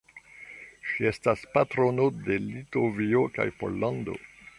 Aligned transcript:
Ŝi 0.91 1.05
estas 1.09 1.43
patrono 1.57 2.07
de 2.29 2.37
Litovio 2.47 3.21
kaj 3.37 3.47
Pollando. 3.61 4.17